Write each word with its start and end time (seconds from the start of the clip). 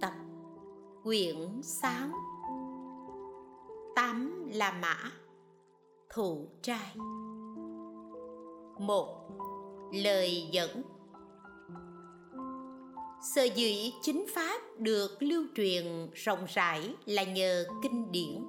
tập 0.00 0.12
quyển 1.04 1.62
6 1.62 2.08
tám 3.98 4.48
là 4.52 4.72
mã 4.72 4.96
thụ 6.14 6.48
trai. 6.62 6.94
Một, 8.78 9.28
lời 9.92 10.48
dẫn. 10.52 10.82
Sở 13.34 13.42
dĩ 13.42 13.92
chính 14.02 14.26
pháp 14.34 14.60
được 14.78 15.10
lưu 15.20 15.44
truyền 15.54 16.10
rộng 16.14 16.44
rãi 16.54 16.94
là 17.06 17.24
nhờ 17.24 17.64
kinh 17.82 18.12
điển. 18.12 18.44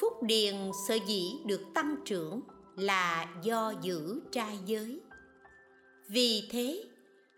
Phúc 0.00 0.12
điền 0.22 0.54
sở 0.88 0.94
dĩ 1.06 1.32
được 1.46 1.60
tăng 1.74 1.96
trưởng 2.04 2.40
là 2.76 3.26
do 3.42 3.72
giữ 3.82 4.20
trai 4.32 4.58
giới. 4.66 5.00
Vì 6.08 6.48
thế 6.50 6.84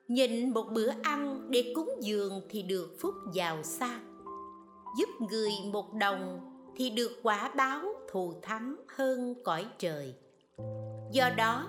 nhịn 0.08 0.50
một 0.50 0.66
bữa 0.72 0.90
ăn 1.02 1.50
để 1.50 1.72
cúng 1.74 1.90
dường 2.00 2.40
thì 2.50 2.62
được 2.62 2.96
phúc 3.00 3.14
giàu 3.32 3.62
sang. 3.62 4.22
Giúp 4.98 5.08
người 5.30 5.50
một 5.72 5.94
đồng 5.94 6.40
thì 6.76 6.90
được 6.90 7.10
quả 7.22 7.52
báo 7.56 7.82
thù 8.10 8.34
thắng 8.42 8.77
hơn 8.88 9.34
cõi 9.44 9.66
trời. 9.78 10.14
Do 11.12 11.30
đó, 11.36 11.68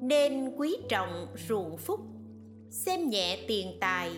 nên 0.00 0.56
quý 0.56 0.76
trọng 0.88 1.26
ruộng 1.48 1.76
phúc, 1.76 2.00
xem 2.70 3.10
nhẹ 3.10 3.44
tiền 3.48 3.76
tài, 3.80 4.12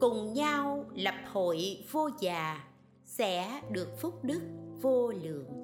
cùng 0.00 0.34
nhau 0.34 0.84
lập 0.94 1.14
hội 1.32 1.84
vô 1.90 2.08
già, 2.20 2.64
sẽ 3.04 3.62
được 3.70 3.88
phúc 4.00 4.24
đức 4.24 4.40
vô 4.82 5.12
lượng. 5.22 5.63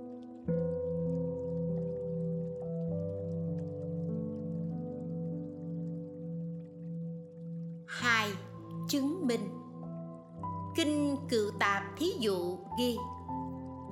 Tạp 11.60 11.82
thí 11.96 12.06
dụ 12.18 12.58
ghi. 12.78 12.96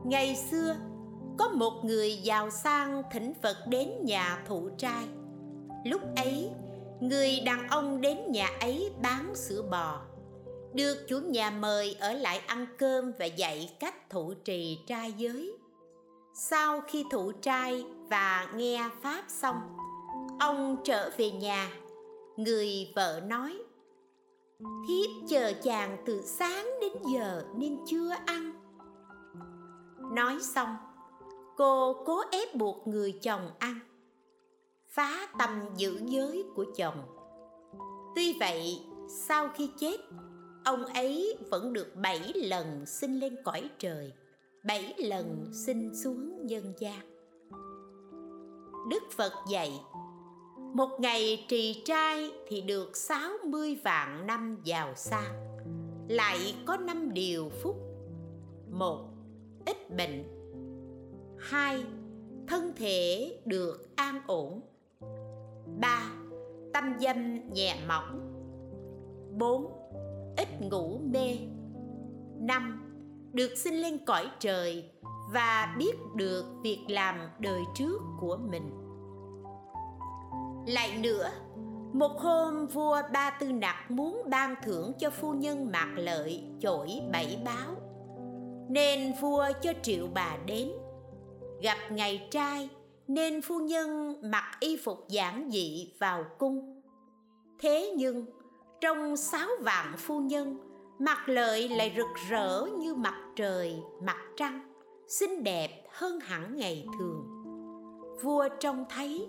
Ngày 0.05 0.37
xưa, 0.51 0.77
có 1.39 1.49
một 1.49 1.85
người 1.85 2.17
giàu 2.17 2.51
sang 2.51 3.03
thỉnh 3.13 3.33
phật 3.43 3.57
đến 3.69 3.91
nhà 4.03 4.43
thụ 4.47 4.69
trai. 4.79 5.05
Lúc 5.85 6.01
ấy, 6.17 6.51
người 7.01 7.41
đàn 7.41 7.69
ông 7.69 8.01
đến 8.01 8.19
nhà 8.29 8.49
ấy 8.61 8.91
bán 9.03 9.35
sữa 9.35 9.63
bò. 9.71 10.01
Được 10.75 10.97
chủ 11.09 11.19
nhà 11.19 11.51
mời 11.51 11.97
ở 12.01 12.13
lại 12.13 12.41
ăn 12.47 12.67
cơm 12.79 13.13
và 13.19 13.25
dạy 13.25 13.77
cách 13.81 14.11
thụ 14.11 14.35
trì 14.45 14.79
trai 14.87 15.13
giới. 15.13 15.53
Sau 16.35 16.81
khi 16.81 17.05
thụ 17.11 17.33
trai 17.33 17.85
và 18.11 18.47
nghe 18.55 18.89
pháp 19.03 19.25
xong, 19.29 19.57
ông 20.41 20.77
trở 20.85 21.11
về 21.17 21.31
nhà. 21.31 21.71
Người 22.37 22.93
vợ 22.95 23.21
nói 23.27 23.59
thiếp 24.59 25.11
chờ 25.29 25.53
chàng 25.63 25.97
từ 26.07 26.23
sáng 26.23 26.67
đến 26.81 26.93
giờ 27.13 27.45
nên 27.57 27.79
chưa 27.87 28.11
ăn. 28.27 28.53
Nói 30.15 30.39
xong, 30.41 30.77
cô 31.57 32.05
cố 32.07 32.23
ép 32.33 32.55
buộc 32.55 32.89
người 32.89 33.13
chồng 33.23 33.51
ăn, 33.59 33.79
phá 34.89 35.29
tâm 35.39 35.61
giữ 35.77 36.01
giới 36.05 36.45
của 36.55 36.65
chồng. 36.77 37.03
Tuy 38.15 38.37
vậy, 38.41 38.81
sau 39.09 39.49
khi 39.55 39.71
chết, 39.79 39.97
ông 40.65 40.85
ấy 40.85 41.37
vẫn 41.51 41.73
được 41.73 41.97
bảy 41.97 42.33
lần 42.35 42.87
sinh 42.87 43.21
lên 43.21 43.37
cõi 43.45 43.71
trời, 43.79 44.13
bảy 44.65 44.95
lần 44.99 45.51
sinh 45.67 45.95
xuống 46.03 46.47
nhân 46.47 46.73
gian. 46.79 47.01
Đức 48.91 49.03
phật 49.17 49.33
dạy 49.51 49.81
một 50.73 51.01
ngày 51.01 51.47
trì 51.49 51.83
trai 51.85 52.31
thì 52.49 52.61
được 52.61 52.97
60 52.97 53.79
vạn 53.85 54.27
năm 54.27 54.59
giàu 54.65 54.95
sang. 54.95 55.59
Lại 56.09 56.55
có 56.67 56.77
năm 56.77 57.15
điều 57.15 57.49
phúc. 57.63 57.77
Một, 58.71 59.05
ít 59.67 59.97
bệnh. 59.97 60.25
Hai, 61.39 61.85
thân 62.47 62.73
thể 62.77 63.33
được 63.45 63.97
an 63.97 64.21
ổn. 64.27 64.61
Ba, 65.81 66.13
tâm 66.75 66.85
dâm 67.01 67.53
nhẹ 67.53 67.77
mỏng. 67.89 68.35
Bốn, 69.39 69.73
ít 70.37 70.49
ngủ 70.61 71.01
mê. 71.13 71.37
Năm, 72.41 72.85
được 73.33 73.51
sinh 73.57 73.75
lên 73.75 73.99
cõi 74.07 74.27
trời 74.41 74.91
và 75.33 75.75
biết 75.79 75.97
được 76.15 76.45
việc 76.63 76.85
làm 76.89 77.19
đời 77.39 77.61
trước 77.75 77.99
của 78.21 78.37
mình 78.37 78.78
lại 80.69 80.99
nữa, 80.99 81.31
một 81.93 82.21
hôm 82.21 82.67
vua 82.67 83.03
ba 83.13 83.31
tư 83.31 83.53
nặc 83.53 83.91
muốn 83.91 84.23
ban 84.31 84.55
thưởng 84.63 84.93
cho 84.99 85.11
phu 85.11 85.33
nhân 85.33 85.71
mạc 85.73 85.93
lợi 85.97 86.43
chổi 86.61 87.01
bảy 87.13 87.39
báo. 87.45 87.75
Nên 88.71 89.13
vua 89.21 89.47
cho 89.63 89.73
triệu 89.83 90.07
bà 90.15 90.37
đến. 90.47 90.73
Gặp 91.63 91.79
ngày 91.91 92.29
trai, 92.31 92.69
nên 93.09 93.43
phu 93.43 93.59
nhân 93.59 94.17
mặc 94.31 94.45
y 94.61 94.77
phục 94.85 95.09
giản 95.09 95.51
dị 95.53 95.93
vào 95.99 96.25
cung. 96.39 96.83
Thế 97.59 97.95
nhưng, 97.97 98.27
trong 98.81 99.17
sáu 99.17 99.49
vạn 99.61 99.95
phu 99.97 100.21
nhân 100.21 100.59
mặt 100.99 101.29
lợi 101.29 101.69
lại 101.69 101.95
rực 101.97 102.31
rỡ 102.31 102.67
như 102.79 102.95
mặt 102.95 103.17
trời, 103.37 103.83
mặt 104.03 104.19
trăng, 104.37 104.73
xinh 105.09 105.45
đẹp 105.45 105.87
hơn 105.91 106.21
hẳn 106.21 106.57
ngày 106.57 106.87
thường. 106.99 107.27
Vua 108.23 108.49
trông 108.61 108.85
thấy 108.91 109.27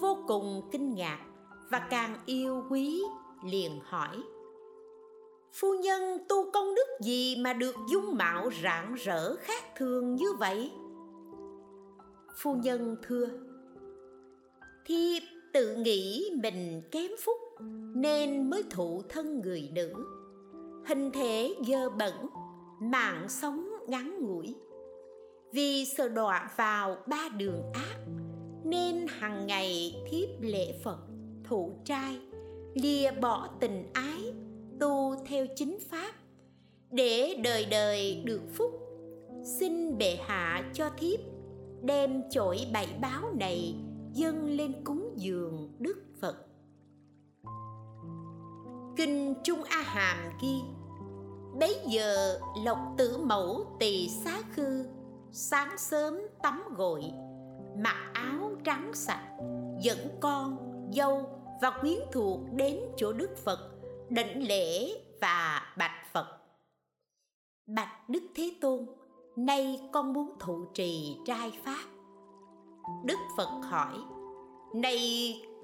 vô 0.00 0.18
cùng 0.26 0.68
kinh 0.72 0.94
ngạc 0.94 1.18
và 1.70 1.78
càng 1.90 2.16
yêu 2.26 2.64
quý, 2.70 3.02
liền 3.44 3.80
hỏi, 3.84 4.22
phu 5.52 5.74
nhân 5.74 6.18
tu 6.28 6.50
công 6.50 6.74
đức 6.74 6.86
gì 7.00 7.36
mà 7.36 7.52
được 7.52 7.74
dung 7.90 8.14
mạo 8.16 8.50
rạng 8.62 8.94
rỡ 8.94 9.36
khác 9.36 9.62
thường 9.76 10.14
như 10.14 10.32
vậy? 10.38 10.70
Phu 12.42 12.54
nhân 12.54 12.96
thưa 13.02 13.28
thiếp 14.86 15.22
tự 15.52 15.76
nghĩ 15.76 16.30
mình 16.42 16.82
kém 16.90 17.10
phúc 17.24 17.38
nên 17.94 18.50
mới 18.50 18.62
thụ 18.70 19.02
thân 19.08 19.40
người 19.40 19.70
nữ. 19.72 19.92
Hình 20.86 21.10
thể 21.10 21.54
dơ 21.66 21.90
bẩn, 21.90 22.14
mạng 22.80 23.26
sống 23.28 23.68
ngắn 23.88 24.18
ngủi. 24.20 24.54
Vì 25.52 25.84
sợ 25.96 26.08
đọa 26.08 26.50
vào 26.56 26.96
ba 27.06 27.28
đường 27.36 27.62
ác 27.72 27.96
nên 28.66 29.06
hằng 29.08 29.46
ngày 29.46 29.96
thiếp 30.10 30.28
lễ 30.40 30.74
phật, 30.84 30.98
thụ 31.44 31.72
trai, 31.84 32.20
lìa 32.74 33.10
bỏ 33.10 33.48
tình 33.60 33.90
ái, 33.92 34.34
tu 34.80 35.14
theo 35.26 35.46
chính 35.56 35.78
pháp, 35.90 36.14
để 36.90 37.40
đời 37.44 37.66
đời 37.70 38.22
được 38.24 38.42
phúc. 38.54 38.70
Xin 39.58 39.98
bệ 39.98 40.18
hạ 40.26 40.70
cho 40.74 40.90
thiếp, 40.98 41.20
đem 41.82 42.22
chổi 42.30 42.58
bảy 42.72 42.88
báo 43.00 43.22
này 43.38 43.74
dâng 44.12 44.56
lên 44.56 44.72
cúng 44.84 45.14
dường 45.16 45.72
đức 45.78 45.96
phật. 46.20 46.36
Kinh 48.96 49.34
trung 49.44 49.62
a 49.62 49.82
hàm 49.82 50.32
ghi, 50.42 50.60
bấy 51.60 51.76
giờ 51.86 52.38
lộc 52.64 52.78
tử 52.98 53.18
mẫu 53.18 53.66
tỳ 53.78 54.08
xá 54.08 54.42
khư, 54.54 54.84
sáng 55.32 55.78
sớm 55.78 56.18
tắm 56.42 56.62
gội, 56.76 57.04
mặc 57.78 58.05
trắng 58.66 58.90
sạch, 58.94 59.36
dẫn 59.80 59.98
con, 60.20 60.58
dâu 60.92 61.30
và 61.62 61.70
quyến 61.70 61.98
thuộc 62.12 62.40
đến 62.52 62.80
chỗ 62.96 63.12
đức 63.12 63.36
phật 63.44 63.58
định 64.08 64.48
lễ 64.48 64.88
và 65.20 65.62
bạch 65.78 66.12
phật. 66.12 66.26
Bạch 67.66 68.08
đức 68.08 68.22
thế 68.34 68.52
tôn, 68.60 68.86
nay 69.36 69.80
con 69.92 70.12
muốn 70.12 70.36
thụ 70.40 70.64
trì 70.74 71.16
trai 71.24 71.52
pháp. 71.64 71.84
Đức 73.04 73.18
phật 73.36 73.60
hỏi, 73.62 73.94
này 74.74 75.00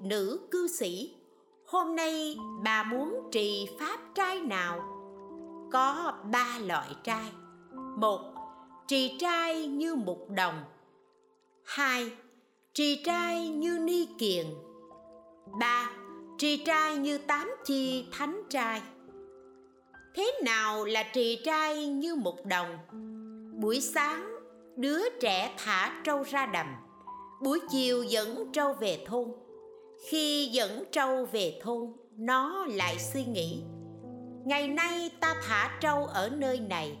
nữ 0.01 0.47
cư 0.51 0.67
sĩ, 0.67 1.15
hôm 1.67 1.95
nay 1.95 2.35
bà 2.63 2.83
muốn 2.83 3.29
trì 3.31 3.67
pháp 3.79 3.99
trai 4.15 4.41
nào? 4.41 4.79
Có 5.71 6.13
ba 6.31 6.57
loại 6.59 6.95
trai. 7.03 7.31
Một, 7.97 8.19
trì 8.87 9.17
trai 9.19 9.67
như 9.67 9.95
mục 9.95 10.29
đồng. 10.29 10.63
Hai 11.65 12.11
trì 12.73 13.03
trai 13.05 13.47
như 13.47 13.79
ni 13.79 14.07
kiền. 14.17 14.45
Ba, 15.59 15.91
trì 16.37 16.57
trai 16.57 16.97
như 16.97 17.17
tám 17.17 17.51
chi 17.65 18.05
thánh 18.11 18.43
trai. 18.49 18.81
Thế 20.15 20.31
nào 20.43 20.85
là 20.85 21.03
trì 21.13 21.41
trai 21.45 21.87
như 21.87 22.15
một 22.15 22.45
đồng? 22.45 22.77
Buổi 23.61 23.81
sáng, 23.81 24.35
đứa 24.75 24.99
trẻ 25.21 25.55
thả 25.57 26.01
trâu 26.03 26.23
ra 26.23 26.45
đầm. 26.45 26.67
Buổi 27.43 27.59
chiều 27.69 28.03
dẫn 28.03 28.51
trâu 28.53 28.73
về 28.73 29.03
thôn. 29.05 29.31
Khi 30.09 30.45
dẫn 30.45 30.83
trâu 30.91 31.25
về 31.25 31.59
thôn, 31.63 31.93
nó 32.17 32.65
lại 32.65 32.99
suy 32.99 33.25
nghĩ. 33.25 33.61
Ngày 34.45 34.67
nay 34.67 35.11
ta 35.19 35.35
thả 35.47 35.77
trâu 35.81 36.05
ở 36.05 36.29
nơi 36.29 36.59
này, 36.59 36.97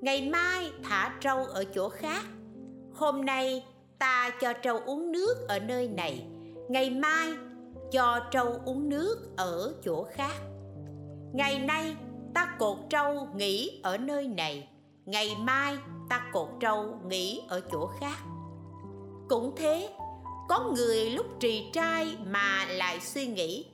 ngày 0.00 0.28
mai 0.28 0.70
thả 0.82 1.16
trâu 1.20 1.44
ở 1.44 1.64
chỗ 1.64 1.88
khác. 1.88 2.22
Hôm 2.94 3.24
nay 3.24 3.64
ta 4.04 4.30
cho 4.40 4.52
trâu 4.52 4.80
uống 4.86 5.12
nước 5.12 5.34
ở 5.48 5.58
nơi 5.58 5.88
này. 5.88 6.26
Ngày 6.68 6.90
mai 6.90 7.32
cho 7.92 8.20
trâu 8.30 8.56
uống 8.64 8.88
nước 8.88 9.16
ở 9.36 9.74
chỗ 9.84 10.06
khác. 10.12 10.34
Ngày 11.32 11.58
nay 11.58 11.96
ta 12.34 12.56
cột 12.58 12.76
trâu 12.90 13.28
nghỉ 13.36 13.80
ở 13.82 13.96
nơi 13.96 14.28
này. 14.28 14.68
Ngày 15.04 15.36
mai 15.38 15.76
ta 16.08 16.30
cột 16.32 16.48
trâu 16.60 16.98
nghỉ 17.08 17.42
ở 17.48 17.60
chỗ 17.72 17.86
khác. 18.00 18.16
Cũng 19.28 19.54
thế, 19.56 19.88
có 20.48 20.72
người 20.74 21.10
lúc 21.10 21.26
trì 21.40 21.70
trai 21.72 22.16
mà 22.26 22.66
lại 22.68 23.00
suy 23.00 23.26
nghĩ, 23.26 23.66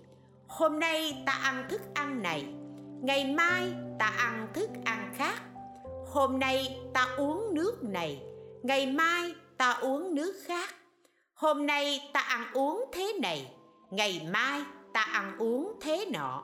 hôm 0.49 0.79
nay 0.79 1.23
ta 1.27 1.33
ăn 1.33 1.67
thức 1.71 1.81
ăn 1.95 2.23
này, 2.23 2.45
ngày 3.03 3.25
mai 3.25 3.73
ta 3.99 4.07
ăn 4.07 4.49
thức 4.55 4.71
ăn 4.85 5.13
khác. 5.17 5.43
Hôm 6.07 6.39
nay 6.39 6.81
ta 6.95 7.07
uống 7.17 7.55
nước 7.55 7.83
này, 7.83 8.23
ngày 8.63 8.87
mai 8.87 9.35
ta 9.61 9.71
uống 9.81 10.15
nước 10.15 10.33
khác. 10.45 10.75
Hôm 11.35 11.67
nay 11.67 12.11
ta 12.13 12.21
ăn 12.21 12.47
uống 12.53 12.85
thế 12.93 13.13
này, 13.23 13.53
ngày 13.91 14.29
mai 14.33 14.63
ta 14.93 15.01
ăn 15.01 15.39
uống 15.39 15.73
thế 15.81 16.07
nọ. 16.13 16.43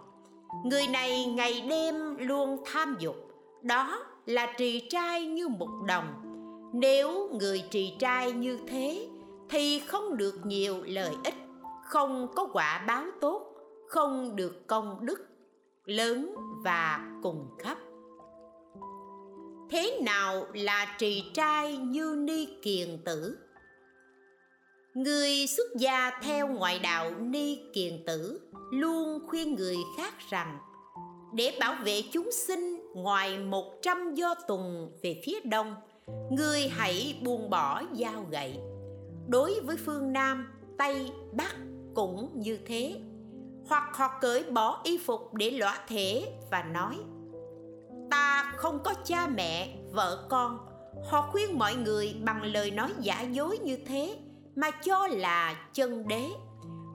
Người 0.65 0.87
này 0.87 1.25
ngày 1.25 1.65
đêm 1.71 2.17
luôn 2.19 2.59
tham 2.65 2.97
dục, 2.99 3.17
đó 3.63 4.05
là 4.27 4.55
trì 4.59 4.89
trai 4.91 5.27
như 5.27 5.49
một 5.49 5.69
đồng. 5.87 6.07
Nếu 6.75 7.29
người 7.33 7.65
trì 7.71 7.97
trai 7.99 8.33
như 8.33 8.59
thế, 8.67 9.09
thì 9.49 9.79
không 9.79 10.17
được 10.17 10.35
nhiều 10.45 10.77
lợi 10.85 11.15
ích, 11.25 11.35
không 11.85 12.29
có 12.35 12.49
quả 12.53 12.85
báo 12.87 13.05
tốt, 13.21 13.55
không 13.89 14.37
được 14.37 14.67
công 14.67 15.07
đức 15.07 15.27
lớn 15.85 16.35
và 16.65 17.01
cùng 17.23 17.49
khắp 17.59 17.79
thế 19.71 19.99
nào 20.03 20.47
là 20.55 20.97
trì 20.99 21.25
trai 21.35 21.77
như 21.77 22.15
ni 22.19 22.49
kiền 22.63 22.99
tử? 23.05 23.39
Người 24.95 25.47
xuất 25.47 25.77
gia 25.77 26.11
theo 26.23 26.49
ngoại 26.49 26.79
đạo 26.79 27.11
ni 27.21 27.59
kiền 27.73 28.05
tử 28.07 28.41
luôn 28.73 29.19
khuyên 29.29 29.55
người 29.55 29.77
khác 29.97 30.15
rằng, 30.31 30.59
để 31.35 31.57
bảo 31.61 31.77
vệ 31.85 32.03
chúng 32.13 32.33
sinh 32.33 32.81
ngoài 32.95 33.39
một 33.39 33.79
trăm 33.83 34.15
do 34.15 34.35
tùng 34.49 34.91
về 35.03 35.21
phía 35.25 35.41
đông, 35.45 35.75
người 36.31 36.69
hãy 36.69 37.21
buông 37.23 37.51
bỏ 37.51 37.83
dao 37.93 38.27
gậy. 38.31 38.59
Đối 39.29 39.61
với 39.61 39.77
phương 39.77 40.12
nam, 40.12 40.53
tây, 40.79 41.11
bắc 41.33 41.57
cũng 41.95 42.31
như 42.35 42.59
thế. 42.67 43.01
Hoặc 43.69 43.97
họ 43.97 44.19
cởi 44.21 44.45
bỏ 44.45 44.81
y 44.85 44.99
phục 44.99 45.35
để 45.35 45.51
lõa 45.51 45.79
thể 45.89 46.33
và 46.51 46.62
nói 46.62 46.97
ta 48.11 48.53
không 48.56 48.82
có 48.82 48.94
cha 49.05 49.26
mẹ, 49.26 49.76
vợ 49.93 50.26
con. 50.29 50.58
Họ 51.11 51.29
khuyên 51.32 51.58
mọi 51.58 51.75
người 51.75 52.17
bằng 52.25 52.43
lời 52.43 52.70
nói 52.70 52.93
giả 53.00 53.20
dối 53.23 53.58
như 53.58 53.79
thế, 53.87 54.19
mà 54.56 54.70
cho 54.70 55.06
là 55.06 55.69
chân 55.73 56.08
đế. 56.08 56.29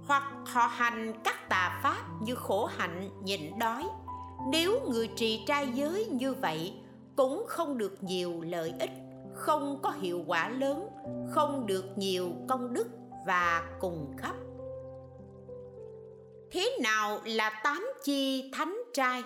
Hoặc 0.07 0.23
họ 0.45 0.67
hành 0.67 1.13
các 1.23 1.49
tà 1.49 1.79
pháp 1.83 2.21
như 2.21 2.35
khổ 2.35 2.65
hạnh, 2.65 3.09
nhịn 3.23 3.59
đói. 3.59 3.83
Nếu 4.51 4.81
người 4.89 5.09
trì 5.15 5.43
trai 5.47 5.67
giới 5.73 6.05
như 6.05 6.33
vậy, 6.33 6.73
cũng 7.15 7.45
không 7.47 7.77
được 7.77 8.03
nhiều 8.03 8.41
lợi 8.41 8.73
ích, 8.79 8.91
không 9.33 9.79
có 9.83 9.89
hiệu 9.89 10.23
quả 10.27 10.49
lớn, 10.49 10.87
không 11.31 11.65
được 11.67 11.85
nhiều 11.95 12.31
công 12.49 12.73
đức 12.73 12.87
và 13.27 13.63
cùng 13.79 14.13
khắp. 14.17 14.35
Thế 16.51 16.77
nào 16.83 17.19
là 17.25 17.61
tám 17.63 17.87
chi 18.03 18.51
thánh 18.53 18.77
trai? 18.93 19.23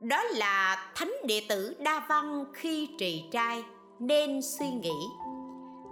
Đó 0.00 0.22
là 0.22 0.90
thánh 0.94 1.12
đệ 1.24 1.42
tử 1.48 1.74
đa 1.78 2.06
văn 2.08 2.44
khi 2.54 2.88
trì 2.98 3.24
trai, 3.30 3.64
nên 3.98 4.42
suy 4.42 4.66
nghĩ. 4.70 4.94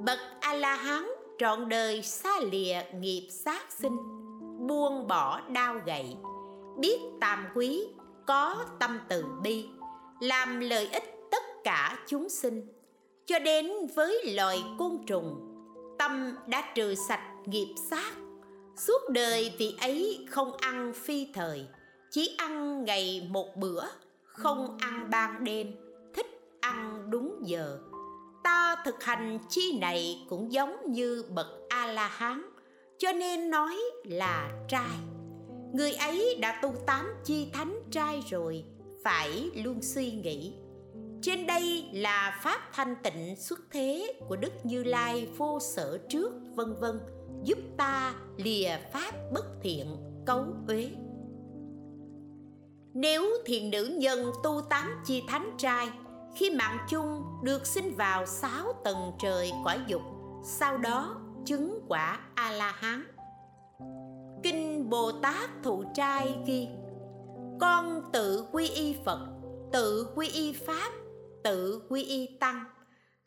Bậc 0.01 0.19
a 0.41 0.55
la 0.55 0.75
hán 0.75 1.07
trọn 1.39 1.69
đời 1.69 2.03
xa 2.03 2.41
lìa 2.53 2.83
nghiệp 2.95 3.29
sát 3.31 3.73
sinh, 3.73 3.97
buông 4.67 5.07
bỏ 5.09 5.41
đau 5.41 5.75
gậy, 5.87 6.17
biết 6.79 6.99
tàm 7.21 7.47
quý, 7.55 7.85
có 8.27 8.65
tâm 8.79 8.99
từ 9.09 9.25
bi, 9.43 9.67
làm 10.21 10.61
lợi 10.61 10.89
ích 10.93 11.15
tất 11.31 11.43
cả 11.65 11.99
chúng 12.07 12.29
sinh. 12.29 12.73
Cho 13.27 13.39
đến 13.39 13.73
với 13.95 14.35
loài 14.35 14.65
côn 14.79 14.99
trùng, 15.07 15.41
tâm 15.99 16.37
đã 16.47 16.73
trừ 16.75 16.95
sạch 17.09 17.33
nghiệp 17.47 17.75
sát, 17.91 18.13
suốt 18.77 19.09
đời 19.11 19.53
vị 19.59 19.77
ấy 19.81 20.27
không 20.31 20.57
ăn 20.57 20.93
phi 20.95 21.27
thời 21.35 21.67
chỉ 22.11 22.35
ăn 22.39 22.85
ngày 22.85 23.29
một 23.31 23.57
bữa, 23.57 23.85
không 24.25 24.79
ăn 24.79 25.11
ban 25.11 25.45
đêm. 25.45 25.73
Thích 26.15 26.27
ăn 26.61 27.11
đúng 27.11 27.41
giờ. 27.43 27.79
Ta 28.45 28.77
thực 28.85 29.05
hành 29.05 29.39
chi 29.49 29.79
này 29.81 30.27
cũng 30.29 30.53
giống 30.53 30.93
như 30.93 31.25
bậc 31.35 31.47
a 31.69 31.87
la 31.87 32.09
hán 32.09 32.43
cho 32.99 33.13
nên 33.13 33.51
nói 33.51 33.77
là 34.05 34.51
trai. 34.69 34.97
Người 35.73 35.93
ấy 35.93 36.39
đã 36.41 36.61
tu 36.63 36.75
tám 36.87 37.07
chi 37.25 37.49
thánh 37.53 37.81
trai 37.91 38.23
rồi, 38.31 38.65
phải 39.05 39.51
luôn 39.55 39.83
suy 39.83 40.13
nghĩ. 40.13 40.55
Trên 41.23 41.47
đây 41.47 41.85
là 41.93 42.41
pháp 42.43 42.61
thanh 42.73 42.95
tịnh 43.03 43.37
xuất 43.37 43.61
thế 43.71 44.15
của 44.29 44.37
đức 44.37 44.53
như 44.65 44.85
lai 44.85 45.29
vô 45.37 45.59
sở 45.61 45.99
trước, 46.09 46.33
vân 46.55 46.75
vân, 46.81 47.01
giúp 47.45 47.59
ta 47.77 48.15
lìa 48.37 48.79
pháp 48.93 49.13
bất 49.33 49.45
thiện, 49.63 49.97
cấu 50.27 50.47
uế 50.69 50.91
nếu 53.01 53.25
thiền 53.47 53.71
nữ 53.71 53.85
nhân 53.99 54.33
tu 54.43 54.61
tám 54.71 55.03
chi 55.05 55.23
thánh 55.29 55.51
trai, 55.59 55.89
khi 56.35 56.51
mạng 56.51 56.79
chung 56.89 57.23
được 57.43 57.67
sinh 57.67 57.97
vào 57.97 58.27
sáu 58.27 58.73
tầng 58.85 59.13
trời 59.19 59.53
quả 59.65 59.79
dục, 59.87 60.03
sau 60.45 60.79
đó 60.79 61.17
chứng 61.45 61.81
quả 61.89 62.21
a 62.35 62.51
la 62.51 62.73
hán 62.73 63.05
kinh 64.43 64.91
bồ 64.91 65.13
tát 65.13 65.51
thụ 65.63 65.85
trai 65.95 66.35
ghi, 66.47 66.69
con 67.61 68.03
tự 68.13 68.47
quy 68.53 68.69
y 68.69 68.97
phật, 69.05 69.27
tự 69.73 70.13
quy 70.15 70.29
y 70.29 70.53
pháp, 70.53 70.93
tự 71.45 71.83
quy 71.89 72.03
y 72.03 72.27
tăng. 72.41 72.65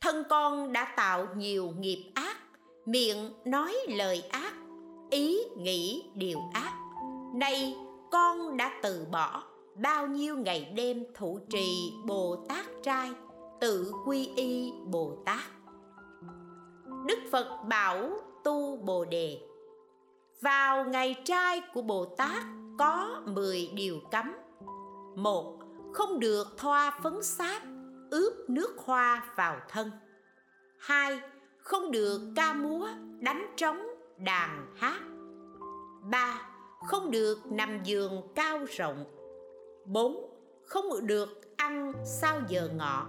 Thân 0.01 0.23
con 0.29 0.73
đã 0.73 0.93
tạo 0.97 1.27
nhiều 1.35 1.73
nghiệp 1.79 2.11
ác, 2.15 2.37
miệng 2.85 3.33
nói 3.45 3.75
lời 3.89 4.23
ác, 4.29 4.53
ý 5.09 5.39
nghĩ 5.57 6.03
điều 6.15 6.39
ác. 6.53 6.73
Nay 7.35 7.75
con 8.11 8.57
đã 8.57 8.79
từ 8.83 9.05
bỏ 9.11 9.43
bao 9.75 10.07
nhiêu 10.07 10.37
ngày 10.37 10.73
đêm 10.75 11.03
thụ 11.15 11.39
trì 11.49 11.93
bồ 12.05 12.45
tát 12.49 12.65
trai, 12.83 13.11
tự 13.59 13.93
quy 14.05 14.29
y 14.35 14.71
bồ 14.85 15.17
tát. 15.25 15.43
Đức 17.05 17.19
phật 17.31 17.63
bảo 17.69 18.09
tu 18.43 18.77
bồ 18.77 19.05
đề, 19.05 19.39
vào 20.41 20.85
ngày 20.85 21.15
trai 21.25 21.61
của 21.73 21.81
bồ 21.81 22.05
tát 22.05 22.43
có 22.79 23.21
10 23.25 23.71
điều 23.73 23.99
cấm. 24.11 24.33
Một, 25.15 25.59
không 25.93 26.19
được 26.19 26.47
thoa 26.57 26.99
phấn 27.03 27.23
sáp 27.23 27.61
ướp 28.11 28.33
nước 28.47 28.77
hoa 28.85 29.23
vào 29.35 29.57
thân. 29.69 29.91
Hai, 30.77 31.19
không 31.57 31.91
được 31.91 32.21
ca 32.35 32.53
múa, 32.53 32.87
đánh 33.19 33.53
trống, 33.57 33.81
đàn 34.17 34.75
hát. 34.75 35.01
Ba, 36.01 36.41
không 36.87 37.11
được 37.11 37.39
nằm 37.45 37.83
giường 37.83 38.21
cao 38.35 38.59
rộng 38.77 39.05
bốn, 39.91 40.29
không 40.65 41.07
được 41.07 41.57
ăn 41.57 41.93
sau 42.05 42.41
giờ 42.47 42.69
ngọ. 42.75 43.07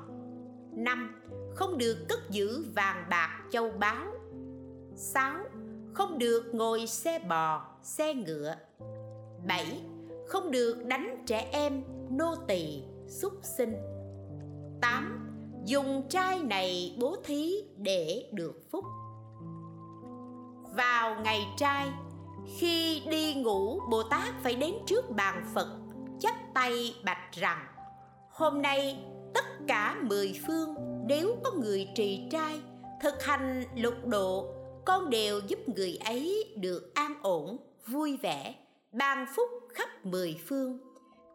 Năm, 0.73 1.23
không 1.55 1.79
được 1.79 1.97
cất 2.09 2.31
giữ 2.31 2.65
vàng 2.75 3.07
bạc 3.11 3.45
châu 3.51 3.71
báu. 3.71 4.05
Sáu, 4.97 5.37
không 5.93 6.19
được 6.19 6.55
ngồi 6.55 6.87
xe 6.87 7.19
bò, 7.19 7.67
xe 7.83 8.15
ngựa. 8.15 8.55
Bảy, 9.47 9.83
không 10.29 10.51
được 10.51 10.85
đánh 10.87 11.25
trẻ 11.27 11.49
em, 11.53 11.83
nô 12.11 12.35
tỳ, 12.49 12.83
súc 13.09 13.33
sinh. 13.43 13.75
Tám, 14.81 15.29
dùng 15.65 16.09
trai 16.09 16.43
này 16.43 16.97
bố 17.01 17.17
thí 17.25 17.55
để 17.77 18.31
được 18.33 18.71
phúc. 18.71 18.85
Vào 20.77 21.21
ngày 21.25 21.41
trai, 21.57 21.89
khi 22.59 23.03
đi 23.11 23.35
ngủ, 23.35 23.81
bồ 23.91 24.03
tát 24.03 24.35
phải 24.43 24.55
đến 24.55 24.75
trước 24.87 25.11
bàn 25.11 25.45
phật 25.55 25.82
chắp 26.23 26.35
tay 26.55 26.95
bạch 27.05 27.33
rằng, 27.33 27.67
hôm 28.31 28.63
nay 28.63 29.05
tất 29.35 29.45
cả 29.69 29.97
mười 30.03 30.41
phương 30.47 30.75
nếu 31.07 31.37
có 31.45 31.51
người 31.53 31.89
trì 31.95 32.29
trai, 32.31 32.61
thực 33.01 33.23
hành 33.23 33.65
lục 33.77 33.95
độ, 34.07 34.47
con 34.85 35.11
đều 35.11 35.41
giúp 35.47 35.59
người 35.77 35.99
ấy 36.05 36.55
được 36.57 36.93
an 36.95 37.15
ổn, 37.23 37.57
vui 37.87 38.19
vẻ, 38.23 38.55
ban 38.93 39.27
phúc 39.37 39.49
khắp 39.75 39.89
mười 40.07 40.41
phương. 40.49 40.79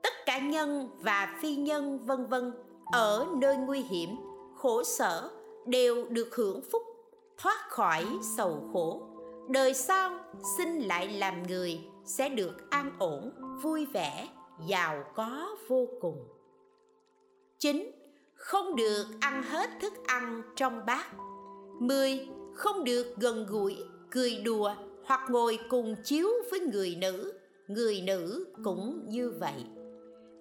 Tất 0.04 0.14
cả 0.26 0.40
nhân 0.40 0.90
và 1.00 1.38
phi 1.42 1.56
nhân, 1.56 2.06
vân 2.06 2.26
vân, 2.26 2.54
ở 2.92 3.28
nơi 3.38 3.58
nguy 3.58 3.82
hiểm, 3.82 4.16
khổ 4.56 4.84
sở 4.84 5.30
đều 5.66 6.06
được 6.10 6.36
hưởng 6.36 6.62
phúc, 6.72 6.84
thoát 7.38 7.70
khỏi 7.70 8.06
sầu 8.38 8.70
khổ. 8.74 9.02
Đời 9.50 9.74
sau 9.74 10.12
sinh 10.58 10.80
lại 10.80 11.08
làm 11.08 11.44
người 11.44 11.80
sẽ 12.06 12.30
được 12.30 12.70
an 12.70 12.92
ổn, 13.00 13.32
vui 13.62 13.86
vẻ 13.86 14.28
giàu 14.66 15.04
có 15.16 15.56
vô 15.68 15.88
cùng. 16.02 16.28
Chín, 17.60 17.92
không 18.36 18.76
được 18.76 19.06
ăn 19.20 19.44
hết 19.44 19.70
thức 19.82 19.94
ăn 20.08 20.42
trong 20.56 20.86
bát. 20.86 21.08
Mười, 21.80 22.28
không 22.54 22.84
được 22.84 23.16
gần 23.18 23.46
gũi, 23.50 23.78
cười 24.12 24.36
đùa 24.36 24.76
hoặc 25.06 25.30
ngồi 25.30 25.60
cùng 25.70 25.96
chiếu 26.04 26.30
với 26.52 26.60
người 26.60 26.96
nữ. 26.96 27.34
Người 27.68 28.02
nữ 28.02 28.48
cũng 28.64 29.10
như 29.10 29.34
vậy. 29.40 29.66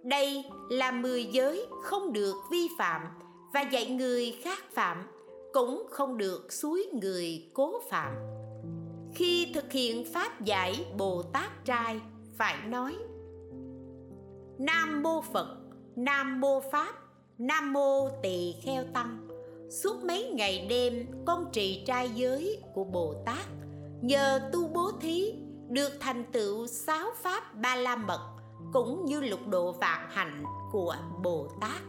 Đây 0.03 0.45
là 0.71 0.91
mười 0.91 1.25
giới 1.25 1.67
không 1.83 2.13
được 2.13 2.35
vi 2.51 2.69
phạm 2.79 3.03
và 3.55 3.61
dạy 3.61 3.87
người 3.87 4.39
khác 4.43 4.59
phạm, 4.73 5.07
cũng 5.53 5.87
không 5.91 6.19
được 6.19 6.53
suối 6.53 6.87
người 7.03 7.51
cố 7.55 7.81
phạm. 7.91 8.13
Khi 9.15 9.53
thực 9.55 9.73
hiện 9.73 10.13
pháp 10.13 10.45
giải 10.45 10.87
bồ 10.99 11.23
tát 11.23 11.65
trai, 11.65 12.01
phải 12.39 12.67
nói 12.67 12.97
nam 14.59 15.03
mô 15.03 15.21
phật, 15.21 15.57
nam 15.97 16.41
mô 16.41 16.61
pháp, 16.73 16.95
nam 17.39 17.73
mô 17.73 18.09
tỳ 18.23 18.55
kheo 18.63 18.85
tăng. 18.95 19.29
Suốt 19.71 20.05
mấy 20.05 20.31
ngày 20.35 20.67
đêm, 20.71 21.07
con 21.27 21.45
trì 21.53 21.85
trai 21.87 22.11
giới 22.11 22.63
của 22.75 22.85
bồ 22.85 23.15
tát, 23.27 23.47
nhờ 24.01 24.51
tu 24.53 24.69
bố 24.69 24.91
thí, 25.01 25.35
được 25.69 25.93
thành 26.01 26.25
tựu 26.33 26.67
sáu 26.67 27.07
pháp 27.23 27.55
ba 27.55 27.77
la 27.77 27.97
mật, 27.97 28.21
cũng 28.73 29.05
như 29.05 29.21
lục 29.21 29.47
độ 29.47 29.73
vạn 29.73 30.09
hạnh 30.11 30.45
của 30.73 30.97
bồ 31.23 31.49
tát. 31.61 31.83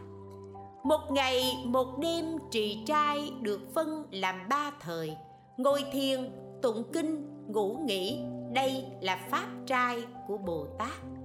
Một 0.84 1.00
ngày, 1.10 1.42
một 1.64 1.98
đêm, 1.98 2.24
trì 2.50 2.78
trai 2.86 3.32
được 3.40 3.60
phân 3.74 4.06
làm 4.10 4.48
ba 4.48 4.72
thời. 4.80 5.16
Ngồi 5.56 5.84
thiền, 5.92 6.32
tụng 6.62 6.84
kinh, 6.92 7.28
ngủ 7.48 7.78
nghỉ, 7.84 8.20
đây 8.54 8.84
là 9.00 9.26
pháp 9.30 9.46
trai 9.66 10.04
của 10.26 10.38
bồ 10.38 10.66
tát 10.78 11.17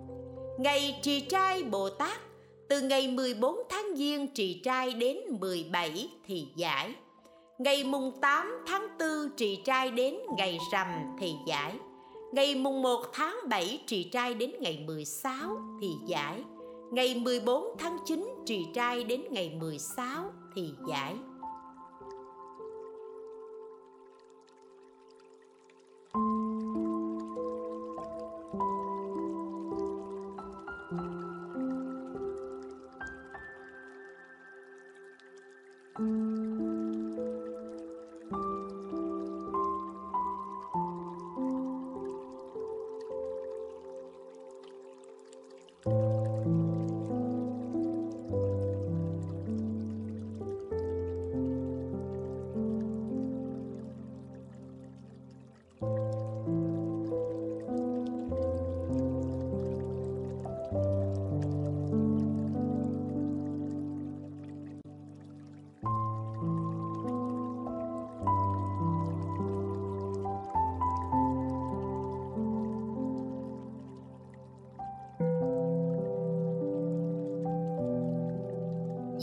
ngày 0.58 1.00
trì 1.02 1.20
trai 1.20 1.64
bồ 1.64 1.90
tát, 1.90 2.22
từ 2.70 2.82
ngày 2.82 3.08
14 3.08 3.56
tháng 3.70 3.96
Giêng 3.96 4.28
trì 4.28 4.62
trai 4.64 4.94
đến 4.94 5.18
17 5.40 6.10
thì 6.28 6.48
giải. 6.56 6.96
Ngày 7.58 7.84
mùng 7.84 8.12
8 8.22 8.64
tháng 8.68 8.88
4 9.00 9.10
trì 9.38 9.60
trai 9.66 9.92
đến 9.92 10.18
ngày 10.38 10.60
rằm 10.72 10.88
thì 11.20 11.34
giải. 11.48 11.74
Ngày 12.32 12.56
mùng 12.56 12.82
1 12.82 13.06
tháng 13.14 13.36
7 13.50 13.80
trì 13.88 14.04
trai 14.04 14.34
đến 14.34 14.52
ngày 14.60 14.84
16 14.88 15.58
thì 15.82 15.88
giải. 16.08 16.44
Ngày 16.92 17.16
14 17.16 17.76
tháng 17.80 17.98
9 18.06 18.28
trì 18.46 18.66
trai 18.74 19.04
đến 19.04 19.22
ngày 19.32 19.52
16 19.60 20.26
thì 20.56 20.70
giải. 20.90 21.16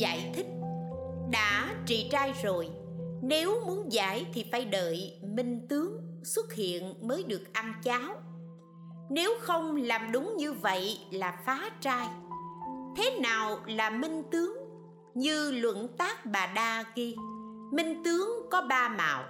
Giải 0.00 0.30
thích. 0.34 0.46
Đã 1.30 1.74
trì 1.86 2.08
trai 2.10 2.32
rồi. 2.42 2.68
Nếu 3.22 3.60
muốn 3.66 3.92
giải 3.92 4.26
thì 4.34 4.44
phải 4.52 4.64
đợi 4.64 5.12
minh 5.22 5.66
tướng 5.68 5.99
xuất 6.22 6.52
hiện 6.52 6.94
mới 7.08 7.22
được 7.22 7.42
ăn 7.52 7.74
cháo. 7.82 8.22
Nếu 9.10 9.30
không 9.40 9.76
làm 9.76 10.12
đúng 10.12 10.36
như 10.36 10.52
vậy 10.52 10.98
là 11.10 11.38
phá 11.46 11.70
trai. 11.80 12.08
Thế 12.96 13.18
nào 13.20 13.60
là 13.66 13.90
minh 13.90 14.22
tướng? 14.30 14.56
Như 15.14 15.50
luận 15.50 15.88
tác 15.98 16.26
bà 16.26 16.46
đa 16.46 16.84
ghi, 16.94 17.16
minh 17.72 18.02
tướng 18.04 18.28
có 18.50 18.62
ba 18.62 18.88
màu. 18.88 19.24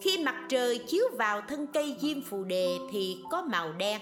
Khi 0.00 0.24
mặt 0.24 0.46
trời 0.48 0.78
chiếu 0.78 1.04
vào 1.18 1.40
thân 1.48 1.66
cây 1.66 1.96
diêm 2.00 2.22
phù 2.22 2.44
đề 2.44 2.78
thì 2.90 3.22
có 3.30 3.42
màu 3.42 3.72
đen, 3.72 4.00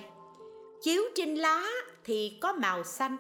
chiếu 0.82 1.02
trên 1.14 1.34
lá 1.34 1.64
thì 2.04 2.38
có 2.40 2.52
màu 2.52 2.84
xanh, 2.84 3.16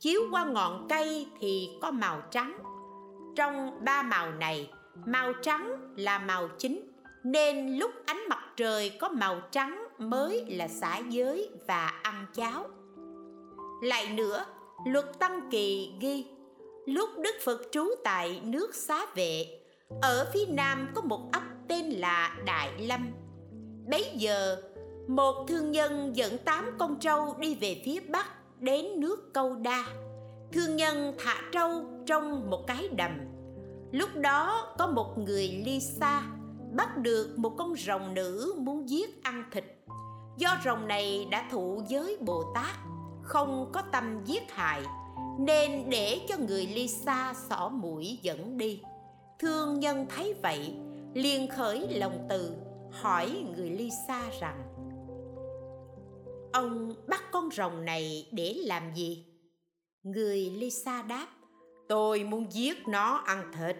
chiếu 0.00 0.20
qua 0.30 0.44
ngọn 0.44 0.86
cây 0.88 1.26
thì 1.40 1.70
có 1.82 1.90
màu 1.90 2.22
trắng. 2.30 2.58
Trong 3.36 3.84
ba 3.84 4.02
màu 4.02 4.32
này, 4.32 4.70
màu 5.06 5.32
trắng 5.42 5.94
là 5.96 6.18
màu 6.18 6.48
chính 6.58 6.91
nên 7.24 7.78
lúc 7.78 7.90
ánh 8.06 8.28
mặt 8.28 8.38
trời 8.56 8.90
có 8.90 9.08
màu 9.08 9.40
trắng 9.50 9.86
mới 9.98 10.44
là 10.48 10.68
xả 10.68 10.98
giới 11.08 11.50
và 11.66 11.86
ăn 12.02 12.26
cháo. 12.34 12.66
Lại 13.82 14.14
nữa, 14.14 14.44
luật 14.86 15.18
tăng 15.18 15.48
kỳ 15.50 15.92
ghi, 16.00 16.26
lúc 16.86 17.10
đức 17.18 17.34
phật 17.44 17.62
trú 17.72 17.84
tại 18.04 18.40
nước 18.44 18.74
xá 18.74 19.06
vệ, 19.14 19.46
ở 20.02 20.30
phía 20.32 20.46
nam 20.48 20.88
có 20.94 21.02
một 21.02 21.32
ấp 21.32 21.42
tên 21.68 21.84
là 21.90 22.36
đại 22.46 22.70
lâm. 22.78 23.10
Bấy 23.90 24.10
giờ, 24.14 24.62
một 25.08 25.44
thương 25.48 25.70
nhân 25.72 26.16
dẫn 26.16 26.38
tám 26.38 26.70
con 26.78 26.98
trâu 27.00 27.34
đi 27.38 27.54
về 27.54 27.82
phía 27.84 28.00
bắc 28.00 28.26
đến 28.60 29.00
nước 29.00 29.34
câu 29.34 29.54
đa. 29.54 29.84
Thương 30.52 30.76
nhân 30.76 31.14
thả 31.18 31.42
trâu 31.52 31.84
trong 32.06 32.50
một 32.50 32.66
cái 32.66 32.88
đầm. 32.88 33.18
Lúc 33.92 34.10
đó 34.14 34.74
có 34.78 34.86
một 34.86 35.18
người 35.18 35.62
ly 35.64 35.80
xa 35.80 36.22
bắt 36.76 36.98
được 36.98 37.34
một 37.36 37.52
con 37.58 37.74
rồng 37.76 38.14
nữ 38.14 38.54
muốn 38.58 38.88
giết 38.88 39.22
ăn 39.22 39.44
thịt. 39.52 39.64
Do 40.38 40.56
rồng 40.64 40.88
này 40.88 41.28
đã 41.30 41.48
thụ 41.50 41.82
giới 41.88 42.18
bồ 42.20 42.44
tát, 42.54 42.76
không 43.22 43.70
có 43.72 43.82
tâm 43.92 44.24
giết 44.24 44.52
hại, 44.52 44.82
nên 45.38 45.90
để 45.90 46.20
cho 46.28 46.36
người 46.48 46.66
ly 46.66 46.88
xa 46.88 47.34
xỏ 47.48 47.68
mũi 47.68 48.18
dẫn 48.22 48.58
đi. 48.58 48.82
Thương 49.38 49.80
nhân 49.80 50.06
thấy 50.08 50.34
vậy, 50.42 50.74
liền 51.14 51.48
khởi 51.50 51.88
lòng 51.98 52.26
từ, 52.28 52.56
hỏi 52.90 53.44
người 53.56 53.70
ly 53.70 53.90
xa 54.08 54.30
rằng, 54.40 54.62
ông 56.52 56.94
bắt 57.06 57.22
con 57.32 57.48
rồng 57.50 57.84
này 57.84 58.28
để 58.32 58.56
làm 58.64 58.94
gì? 58.94 59.26
Người 60.02 60.50
lisa 60.50 61.02
đáp, 61.02 61.26
tôi 61.88 62.24
muốn 62.24 62.52
giết 62.52 62.88
nó 62.88 63.14
ăn 63.26 63.52
thịt. 63.58 63.76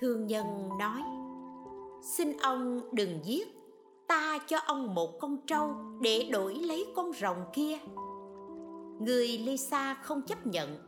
Thương 0.00 0.26
nhân 0.26 0.68
nói 0.78 1.02
xin 2.04 2.36
ông 2.36 2.80
đừng 2.92 3.20
giết. 3.24 3.48
Ta 4.08 4.38
cho 4.46 4.58
ông 4.58 4.94
một 4.94 5.20
con 5.20 5.36
trâu 5.46 5.74
để 6.00 6.28
đổi 6.32 6.54
lấy 6.54 6.86
con 6.96 7.12
rồng 7.12 7.44
kia. 7.54 7.78
Người 9.00 9.28
lisa 9.28 9.94
không 9.94 10.22
chấp 10.22 10.46
nhận. 10.46 10.78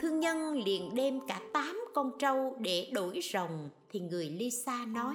Thương 0.00 0.20
nhân 0.20 0.62
liền 0.64 0.94
đem 0.94 1.20
cả 1.26 1.40
tám 1.52 1.80
con 1.94 2.10
trâu 2.18 2.56
để 2.58 2.90
đổi 2.94 3.20
rồng, 3.32 3.68
thì 3.90 4.00
người 4.00 4.30
lisa 4.30 4.84
nói. 4.86 5.14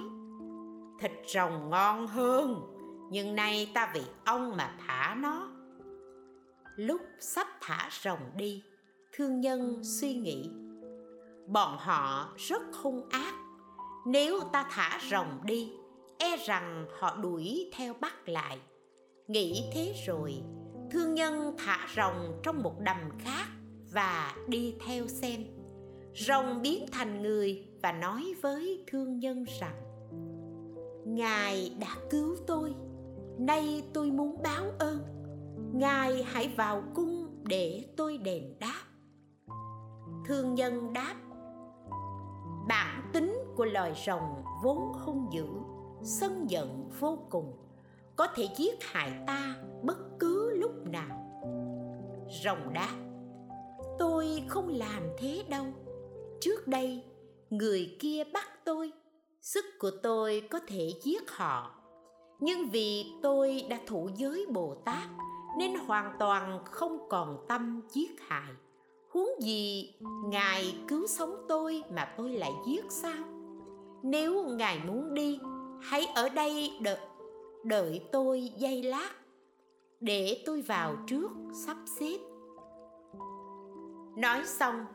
Thịt 1.00 1.12
rồng 1.28 1.70
ngon 1.70 2.08
hơn, 2.08 2.62
nhưng 3.12 3.36
nay 3.36 3.72
ta 3.74 3.92
vì 3.94 4.02
ông 4.26 4.58
mà 4.58 4.78
thả 4.88 5.16
nó. 5.20 5.52
Lúc 6.76 7.02
sắp 7.20 7.48
thả 7.62 7.90
rồng 8.04 8.20
đi, 8.36 8.64
thương 9.12 9.42
nhân 9.42 9.82
suy 9.84 10.14
nghĩ. 10.14 10.50
Bọn 11.48 11.78
họ 11.80 12.34
rất 12.38 12.62
hung 12.82 13.10
ác 13.10 13.47
nếu 14.10 14.40
ta 14.54 14.66
thả 14.70 15.00
rồng 15.12 15.40
đi 15.44 15.72
e 16.18 16.38
rằng 16.38 16.86
họ 17.00 17.16
đuổi 17.16 17.72
theo 17.76 17.94
bắt 18.02 18.30
lại. 18.30 18.60
Nghĩ 19.28 19.70
thế 19.74 19.94
rồi, 20.08 20.34
thương 20.92 21.14
nhân 21.14 21.56
thả 21.58 21.88
rồng 21.96 22.40
trong 22.44 22.64
một 22.64 22.80
đầm 22.80 22.98
khác 23.20 23.46
và 23.94 24.36
đi 24.48 24.76
theo 24.86 25.08
xem. 25.08 25.44
Rồng 26.14 26.62
biến 26.62 26.86
thành 26.92 27.22
người 27.22 27.68
và 27.84 27.92
nói 27.92 28.34
với 28.42 28.84
thương 28.88 29.20
nhân 29.20 29.46
rằng, 29.60 29.76
ngài 31.06 31.76
đã 31.80 31.96
cứu 32.10 32.36
tôi, 32.48 32.76
nay 33.40 33.84
tôi 33.94 34.12
muốn 34.12 34.44
báo 34.44 34.66
ơn. 34.80 35.00
Ngài 35.74 36.24
hãy 36.24 36.54
vào 36.58 36.84
cung 36.96 37.44
để 37.44 37.86
tôi 37.98 38.18
đền 38.18 38.54
đáp. 38.60 38.82
Thương 40.26 40.56
nhân 40.56 40.94
đáp, 40.94 41.16
bạn 42.68 42.97
của 43.58 43.66
loài 43.66 43.94
rồng 44.06 44.44
vốn 44.64 44.94
hung 44.94 45.28
dữ, 45.32 45.48
sân 46.02 46.46
giận 46.50 46.90
vô 47.00 47.18
cùng, 47.30 47.54
có 48.16 48.28
thể 48.36 48.48
giết 48.58 48.84
hại 48.84 49.12
ta 49.28 49.56
bất 49.84 49.98
cứ 50.20 50.58
lúc 50.58 50.72
nào. 50.86 51.42
Rồng 52.44 52.74
đáp, 52.74 52.96
tôi 54.00 54.44
không 54.48 54.70
làm 54.70 55.04
thế 55.18 55.44
đâu. 55.50 55.66
Trước 56.42 56.68
đây, 56.68 57.04
người 57.50 57.98
kia 58.00 58.24
bắt 58.34 58.48
tôi, 58.66 58.92
sức 59.42 59.66
của 59.80 59.92
tôi 60.04 60.48
có 60.52 60.60
thể 60.68 60.94
giết 61.04 61.32
họ. 61.32 61.72
Nhưng 62.40 62.70
vì 62.70 63.06
tôi 63.22 63.66
đã 63.70 63.80
thủ 63.88 64.10
giới 64.16 64.46
bồ 64.50 64.76
tát, 64.86 65.10
nên 65.58 65.76
hoàn 65.76 66.16
toàn 66.20 66.60
không 66.66 67.10
còn 67.10 67.46
tâm 67.48 67.82
giết 67.90 68.22
hại. 68.28 68.54
Huống 69.10 69.42
gì 69.42 69.94
ngài 70.26 70.76
cứu 70.88 71.08
sống 71.08 71.46
tôi 71.50 71.84
mà 71.90 72.14
tôi 72.18 72.30
lại 72.30 72.52
giết 72.68 72.86
sao? 72.90 73.37
Nếu 74.04 74.44
ngài 74.44 74.80
muốn 74.88 75.13
đi, 75.13 75.39
hãy 75.82 76.06
ở 76.16 76.30
đây 76.30 76.72
đợi 76.82 76.98
đợi 77.63 78.01
tôi 78.12 78.51
giây 78.58 78.84
lát 78.84 79.12
để 80.00 80.44
tôi 80.46 80.62
vào 80.62 80.96
trước 81.08 81.32
sắp 81.66 81.77
xếp. 82.00 82.18
Nói 84.18 84.42
xong, 84.46 84.86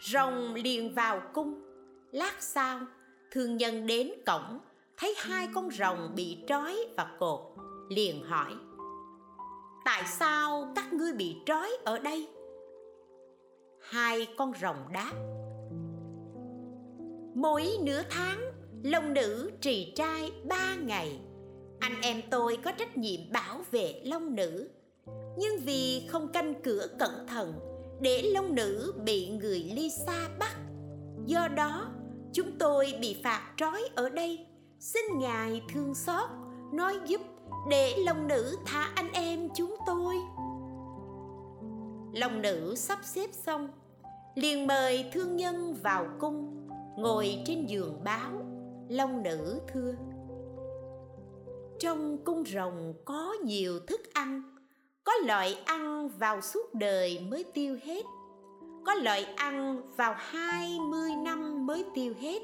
rồng 0.00 0.54
liền 0.54 0.94
vào 0.94 1.22
cung. 1.34 1.62
Lát 2.10 2.42
sau, 2.42 2.80
thương 3.30 3.56
nhân 3.56 3.86
đến 3.86 4.12
cổng, 4.26 4.58
thấy 4.96 5.14
hai 5.18 5.48
con 5.54 5.70
rồng 5.70 6.12
bị 6.16 6.38
trói 6.48 6.76
và 6.96 7.16
cột, 7.18 7.40
liền 7.88 8.24
hỏi, 8.24 8.54
tại 9.84 10.02
sao 10.06 10.72
các 10.76 10.92
ngươi 10.92 11.12
bị 11.12 11.36
trói 11.46 11.70
ở 11.84 11.98
đây? 11.98 12.28
Hai 13.80 14.28
con 14.36 14.52
rồng 14.60 14.76
đáp 14.92 15.12
mỗi 17.42 17.70
nửa 17.80 18.02
tháng 18.10 18.40
long 18.82 19.14
nữ 19.14 19.50
trì 19.60 19.92
trai 19.96 20.32
ba 20.44 20.74
ngày. 20.74 21.20
Anh 21.80 22.00
em 22.02 22.22
tôi 22.30 22.58
có 22.64 22.72
trách 22.72 22.96
nhiệm 22.96 23.20
bảo 23.32 23.60
vệ 23.70 24.00
long 24.04 24.34
nữ. 24.34 24.68
Nhưng 25.38 25.60
vì 25.64 26.06
không 26.08 26.28
canh 26.32 26.62
cửa 26.62 26.86
cẩn 26.98 27.26
thận, 27.26 27.54
để 28.00 28.22
long 28.22 28.54
nữ 28.54 28.94
bị 29.04 29.28
người 29.28 29.70
ly 29.74 29.90
xa 30.06 30.28
bắt. 30.38 30.56
Do 31.26 31.48
đó, 31.48 31.88
chúng 32.32 32.58
tôi 32.58 32.94
bị 33.00 33.20
phạt 33.24 33.52
trói 33.56 33.82
ở 33.94 34.08
đây. 34.08 34.46
Xin 34.78 35.02
ngài 35.18 35.62
thương 35.72 35.94
xót, 35.94 36.30
nói 36.72 36.94
giúp 37.06 37.20
để 37.70 37.96
long 38.06 38.28
nữ 38.28 38.56
thả 38.66 38.90
anh 38.94 39.12
em 39.12 39.48
chúng 39.54 39.76
tôi. 39.86 40.14
Long 42.12 42.42
nữ 42.42 42.74
sắp 42.76 42.98
xếp 43.02 43.30
xong, 43.32 43.68
liền 44.34 44.66
mời 44.66 45.04
thương 45.12 45.36
nhân 45.36 45.74
vào 45.82 46.06
cung 46.20 46.61
ngồi 46.96 47.42
trên 47.44 47.66
giường 47.66 48.00
báo, 48.04 48.32
long 48.88 49.22
nữ 49.22 49.60
thưa. 49.72 49.94
Trong 51.78 52.18
cung 52.24 52.44
rồng 52.44 52.94
có 53.04 53.34
nhiều 53.44 53.80
thức 53.80 54.00
ăn, 54.14 54.42
có 55.04 55.12
loại 55.26 55.58
ăn 55.64 56.08
vào 56.08 56.40
suốt 56.40 56.74
đời 56.74 57.20
mới 57.30 57.44
tiêu 57.54 57.78
hết, 57.82 58.04
có 58.86 58.94
loại 58.94 59.24
ăn 59.24 59.82
vào 59.96 60.14
hai 60.18 60.78
mươi 60.80 61.10
năm 61.24 61.66
mới 61.66 61.84
tiêu 61.94 62.14
hết, 62.20 62.42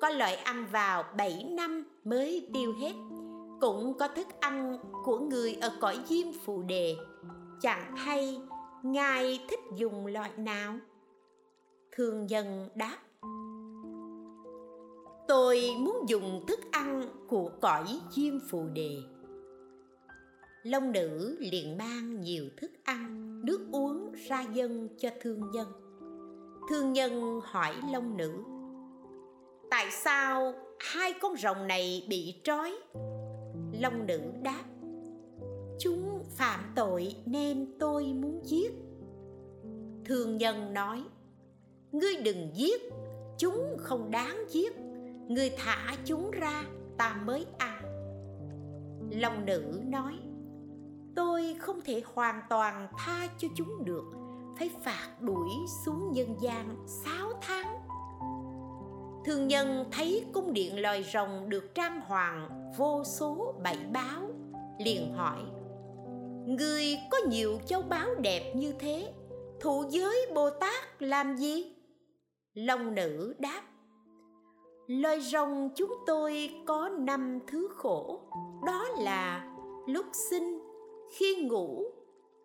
có 0.00 0.10
loại 0.10 0.36
ăn 0.36 0.66
vào 0.72 1.04
bảy 1.16 1.46
năm 1.50 1.84
mới 2.04 2.48
tiêu 2.54 2.74
hết. 2.80 2.92
Cũng 3.60 3.98
có 3.98 4.08
thức 4.08 4.26
ăn 4.40 4.78
của 5.04 5.18
người 5.18 5.54
ở 5.60 5.72
cõi 5.80 5.98
diêm 6.06 6.26
phù 6.44 6.62
đề, 6.62 6.96
chẳng 7.60 7.96
hay 7.96 8.40
ngài 8.82 9.40
thích 9.50 9.60
dùng 9.76 10.06
loại 10.06 10.30
nào? 10.36 10.74
Thường 11.92 12.26
nhân 12.26 12.68
đáp 12.74 12.96
tôi 15.30 15.60
muốn 15.78 16.08
dùng 16.08 16.44
thức 16.46 16.60
ăn 16.70 17.08
của 17.28 17.50
cõi 17.60 17.84
diêm 18.10 18.34
phù 18.48 18.68
đề. 18.74 18.96
Long 20.62 20.92
nữ 20.92 21.36
liền 21.40 21.78
mang 21.78 22.20
nhiều 22.20 22.44
thức 22.56 22.70
ăn, 22.84 23.40
nước 23.44 23.60
uống 23.72 24.12
ra 24.28 24.44
dân 24.54 24.88
cho 24.98 25.08
thương 25.20 25.50
nhân. 25.50 25.66
Thương 26.70 26.92
nhân 26.92 27.40
hỏi 27.44 27.74
long 27.92 28.16
nữ, 28.16 28.32
tại 29.70 29.86
sao 29.90 30.52
hai 30.78 31.12
con 31.20 31.36
rồng 31.36 31.66
này 31.66 32.06
bị 32.08 32.34
trói? 32.44 32.74
Long 33.80 34.06
nữ 34.06 34.20
đáp, 34.42 34.64
chúng 35.78 36.24
phạm 36.36 36.60
tội 36.76 37.14
nên 37.26 37.78
tôi 37.78 38.04
muốn 38.04 38.40
giết. 38.44 38.72
Thương 40.04 40.36
nhân 40.36 40.74
nói, 40.74 41.02
ngươi 41.92 42.16
đừng 42.16 42.50
giết, 42.54 42.82
chúng 43.38 43.76
không 43.78 44.10
đáng 44.10 44.44
giết 44.48 44.72
người 45.30 45.50
thả 45.56 45.96
chúng 46.04 46.30
ra, 46.30 46.64
ta 46.98 47.20
mới 47.24 47.46
ăn. 47.58 47.82
Long 49.10 49.46
nữ 49.46 49.80
nói, 49.84 50.14
tôi 51.16 51.56
không 51.58 51.80
thể 51.84 52.02
hoàn 52.14 52.40
toàn 52.50 52.88
tha 52.98 53.28
cho 53.38 53.48
chúng 53.56 53.84
được, 53.84 54.04
phải 54.58 54.70
phạt 54.82 55.08
đuổi 55.20 55.50
xuống 55.84 56.12
nhân 56.12 56.36
gian 56.40 56.86
sáu 56.86 57.30
tháng. 57.42 57.78
Thương 59.24 59.48
nhân 59.48 59.84
thấy 59.92 60.24
cung 60.32 60.52
điện 60.52 60.82
loài 60.82 61.04
rồng 61.12 61.48
được 61.48 61.74
trang 61.74 62.00
hoàng 62.00 62.70
vô 62.78 63.02
số 63.04 63.54
bảy 63.62 63.78
báo, 63.92 64.30
liền 64.78 65.12
hỏi, 65.14 65.40
người 66.46 66.98
có 67.10 67.18
nhiều 67.28 67.58
châu 67.66 67.82
báu 67.82 68.14
đẹp 68.14 68.52
như 68.56 68.72
thế, 68.78 69.12
thụ 69.60 69.84
giới 69.90 70.26
bồ 70.34 70.50
tát 70.50 71.02
làm 71.02 71.36
gì? 71.36 71.74
Long 72.54 72.94
nữ 72.94 73.34
đáp 73.38 73.62
loài 74.90 75.20
rồng 75.20 75.68
chúng 75.76 75.92
tôi 76.06 76.50
có 76.66 76.88
năm 76.88 77.38
thứ 77.46 77.68
khổ. 77.76 78.20
Đó 78.66 78.84
là 78.98 79.54
lúc 79.86 80.06
sinh, 80.30 80.60
khi 81.10 81.34
ngủ, 81.34 81.84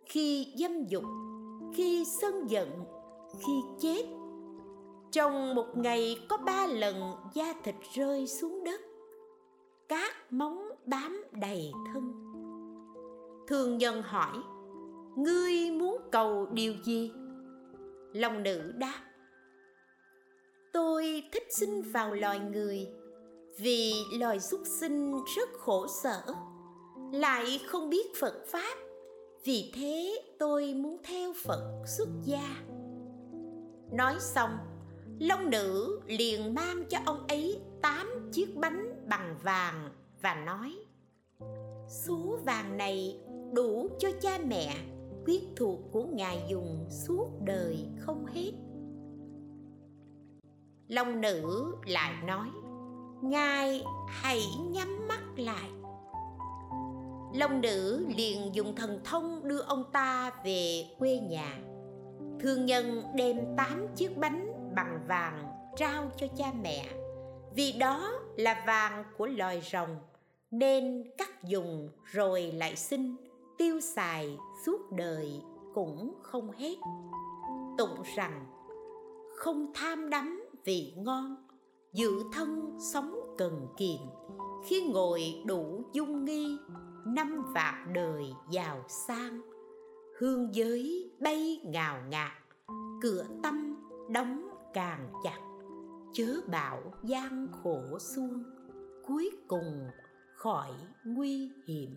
khi 0.05 0.47
dâm 0.57 0.85
dục, 0.85 1.03
khi 1.73 2.05
sân 2.21 2.49
giận, 2.49 2.69
khi 3.39 3.53
chết. 3.79 4.05
Trong 5.11 5.55
một 5.55 5.77
ngày 5.77 6.17
có 6.29 6.37
ba 6.37 6.67
lần 6.67 7.13
da 7.33 7.53
thịt 7.63 7.75
rơi 7.93 8.27
xuống 8.27 8.63
đất 8.63 8.81
cát 9.87 10.33
móng 10.33 10.69
bám 10.85 11.23
đầy 11.31 11.71
thân. 11.93 12.13
Thường 13.47 13.77
nhân 13.77 14.01
hỏi, 14.01 14.37
ngươi 15.15 15.71
muốn 15.71 15.97
cầu 16.11 16.45
điều 16.51 16.73
gì? 16.85 17.11
Long 18.13 18.43
nữ 18.43 18.71
đáp 18.75 19.04
tôi 20.75 21.23
thích 21.31 21.47
sinh 21.49 21.81
vào 21.81 22.13
loài 22.13 22.39
người, 22.39 22.87
vì 23.57 23.93
loài 24.19 24.39
súc 24.39 24.61
sinh 24.79 25.15
rất 25.35 25.49
khổ 25.59 25.87
sở. 26.03 26.21
Lại 27.11 27.59
không 27.67 27.89
biết 27.89 28.15
phật 28.19 28.33
pháp, 28.47 28.77
vì 29.43 29.71
thế 29.75 30.21
tôi 30.39 30.73
muốn 30.73 30.97
theo 31.03 31.33
phật 31.45 31.83
xuất 31.97 32.07
gia. 32.23 32.63
Nói 33.91 34.15
xong, 34.19 34.57
long 35.19 35.49
nữ 35.49 35.99
liền 36.05 36.53
mang 36.53 36.83
cho 36.89 36.97
ông 37.05 37.27
ấy 37.27 37.61
tám 37.81 38.29
chiếc 38.31 38.55
bánh 38.55 39.07
bằng 39.09 39.37
vàng 39.43 39.89
và 40.21 40.35
nói, 40.35 40.75
số 42.05 42.39
vàng 42.45 42.77
này 42.77 43.19
đủ 43.53 43.89
cho 43.99 44.09
cha 44.21 44.39
mẹ, 44.47 44.75
quyết 45.25 45.41
thuộc 45.55 45.79
của 45.91 46.03
ngài 46.03 46.45
dùng 46.49 46.85
suốt 46.89 47.29
đời 47.45 47.77
không 47.99 48.25
hết 48.25 48.51
long 50.87 51.21
nữ 51.21 51.75
lại 51.85 52.13
nói, 52.25 52.47
ngài 53.21 53.83
hãy 54.07 54.41
nhắm 54.69 55.07
mắt 55.07 55.21
lại. 55.37 55.69
Long 57.33 57.61
nữ 57.61 58.05
liền 58.17 58.55
dùng 58.55 58.75
thần 58.75 58.99
thông 59.03 59.47
đưa 59.47 59.59
ông 59.59 59.83
ta 59.91 60.31
về 60.45 60.85
quê 60.99 61.17
nhà. 61.17 61.57
Thương 62.39 62.65
nhân 62.65 63.03
đem 63.15 63.39
tám 63.57 63.87
chiếc 63.95 64.17
bánh 64.17 64.71
bằng 64.75 64.99
vàng 65.07 65.47
trao 65.75 66.11
cho 66.17 66.27
cha 66.37 66.45
mẹ. 66.61 66.85
Vì 67.55 67.71
đó 67.71 68.11
là 68.37 68.63
vàng 68.67 69.03
của 69.17 69.25
loài 69.25 69.61
rồng, 69.71 69.97
nên 70.51 71.03
cắt 71.17 71.43
dùng 71.43 71.89
rồi 72.05 72.41
lại 72.41 72.75
sinh, 72.75 73.15
tiêu 73.57 73.79
xài 73.79 74.37
suốt 74.65 74.91
đời 74.91 75.41
cũng 75.73 76.13
không 76.21 76.51
hết. 76.51 76.75
Tụng 77.77 78.03
rằng, 78.15 78.45
không 79.35 79.71
tham 79.73 80.09
đắm 80.09 80.44
vị 80.65 80.93
ngon, 80.97 81.35
giữ 81.93 82.23
thân 82.33 82.77
sống 82.93 83.15
cần 83.37 83.67
kiệm 83.77 83.99
khi 84.67 84.89
ngồi 84.93 85.43
đủ 85.45 85.83
dung 85.93 86.25
nghi, 86.25 86.57
năm 87.05 87.45
vạt 87.53 87.75
đời 87.93 88.23
giàu 88.51 88.83
sang. 88.87 89.41
Hương 90.19 90.55
giới 90.55 91.11
bay 91.19 91.61
ngào 91.65 92.01
ngạt, 92.09 92.31
cửa 93.01 93.25
tâm 93.43 93.75
đóng 94.09 94.49
càng 94.73 95.13
chặt. 95.23 95.39
Chớ 96.13 96.35
bảo 96.51 96.81
gian 97.03 97.47
khổ 97.51 97.99
xuông 97.99 98.43
cuối 99.07 99.31
cùng 99.47 99.87
khỏi 100.35 100.71
nguy 101.05 101.51
hiểm. 101.67 101.95